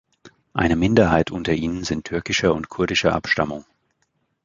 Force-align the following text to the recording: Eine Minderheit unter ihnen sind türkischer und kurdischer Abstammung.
Eine 0.55 0.75
Minderheit 0.75 1.29
unter 1.29 1.53
ihnen 1.53 1.83
sind 1.83 2.05
türkischer 2.05 2.55
und 2.55 2.69
kurdischer 2.69 3.13
Abstammung. 3.13 3.65